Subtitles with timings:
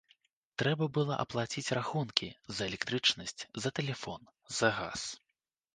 [0.61, 4.21] Трэба было аплаціць рахункі за электрычнасць, за тэлефон,
[4.61, 5.01] за газ.